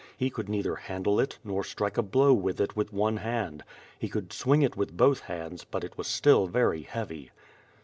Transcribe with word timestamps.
He 0.17 0.31
could 0.31 0.49
neither 0.49 0.75
handle 0.77 1.19
it, 1.19 1.37
nor 1.43 1.63
strike 1.63 1.95
a 1.95 2.01
blow 2.01 2.33
with 2.33 2.59
it 2.59 2.75
with 2.75 2.91
one 2.91 3.17
hand. 3.17 3.63
He 3.99 4.09
could 4.09 4.33
swing 4.33 4.63
it 4.63 4.75
with 4.75 4.97
both 4.97 5.19
hands, 5.19 5.63
but 5.63 5.83
it 5.83 5.95
was 5.95 6.07
still 6.07 6.47
very 6.47 6.81
heavy. 6.81 7.29